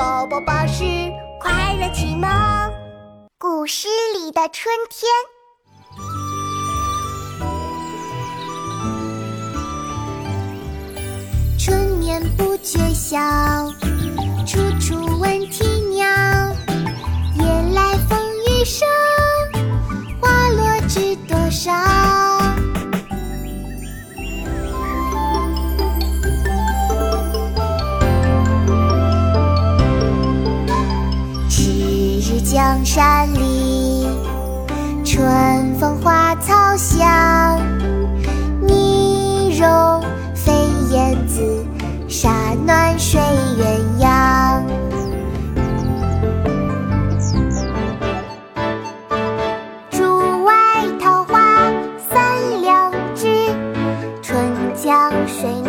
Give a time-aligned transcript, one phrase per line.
[0.00, 0.82] 宝宝巴士
[1.38, 2.26] 快乐启蒙，
[3.38, 5.06] 古诗里的春天。
[11.58, 13.20] 春眠不觉晓，
[32.52, 34.08] 江山丽
[35.04, 37.60] 春风花草香
[38.60, 40.02] 泥融
[40.34, 40.52] 飞
[40.90, 41.64] 燕子
[42.08, 44.64] 沙暖睡鸳鸯
[49.88, 50.52] 竹外
[51.00, 51.70] 桃花
[52.10, 53.28] 三两枝
[54.20, 54.44] 春
[54.74, 55.59] 江水